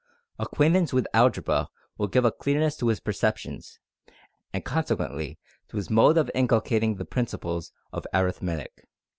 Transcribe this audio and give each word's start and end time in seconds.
Acquaintance 0.39 0.91
with 0.91 1.05
algebra 1.13 1.69
will 1.95 2.07
give 2.07 2.25
a 2.25 2.31
clearness 2.31 2.75
to 2.75 2.87
his 2.87 2.99
perceptions, 2.99 3.77
and 4.51 4.65
consequently 4.65 5.37
to 5.67 5.77
his 5.77 5.91
mode 5.91 6.17
of 6.17 6.31
inculcating 6.33 6.95
the 6.95 7.05
principles, 7.05 7.71
of 7.93 8.07
arithmetic. 8.11 8.87